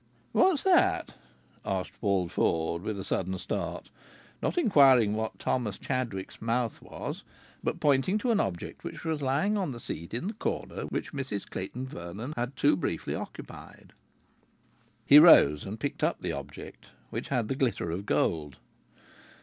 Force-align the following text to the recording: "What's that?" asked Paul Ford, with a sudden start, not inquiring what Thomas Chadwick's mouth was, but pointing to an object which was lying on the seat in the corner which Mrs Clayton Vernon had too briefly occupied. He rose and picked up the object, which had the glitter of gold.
"What's 0.31 0.63
that?" 0.63 1.13
asked 1.63 2.01
Paul 2.01 2.27
Ford, 2.27 2.81
with 2.81 2.99
a 2.99 3.03
sudden 3.03 3.37
start, 3.37 3.91
not 4.41 4.57
inquiring 4.57 5.13
what 5.13 5.37
Thomas 5.37 5.77
Chadwick's 5.77 6.41
mouth 6.41 6.81
was, 6.81 7.23
but 7.63 7.79
pointing 7.79 8.17
to 8.17 8.31
an 8.31 8.39
object 8.39 8.83
which 8.83 9.03
was 9.05 9.21
lying 9.21 9.59
on 9.59 9.73
the 9.73 9.79
seat 9.79 10.15
in 10.15 10.25
the 10.25 10.33
corner 10.33 10.85
which 10.87 11.13
Mrs 11.13 11.47
Clayton 11.47 11.85
Vernon 11.85 12.33
had 12.35 12.55
too 12.55 12.75
briefly 12.75 13.13
occupied. 13.13 13.93
He 15.05 15.19
rose 15.19 15.65
and 15.65 15.79
picked 15.79 16.03
up 16.03 16.21
the 16.21 16.31
object, 16.31 16.87
which 17.11 17.27
had 17.27 17.47
the 17.47 17.53
glitter 17.55 17.91
of 17.91 18.07
gold. 18.07 18.57